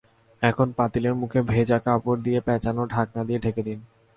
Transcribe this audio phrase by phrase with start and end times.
[0.41, 3.79] এখন পাতিলের মুখে ভেজা কাপড় দিয়ে পেঁচিয়ে ঢাকনা দিয়ে ঢেকে দিন।